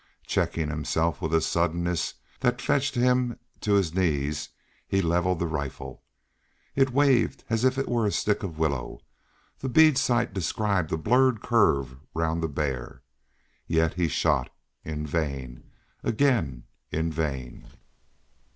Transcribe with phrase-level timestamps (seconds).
[0.25, 4.49] Checking himself with a suddenness that fetched him to his knees,
[4.87, 6.01] he levelled the rifle.
[6.75, 9.01] It waved as if it were a stick of willow.
[9.59, 13.03] The bead sight described a blurred curve round the bear.
[13.67, 14.49] Yet he shot
[14.83, 15.65] in vain
[16.03, 17.67] again in vain.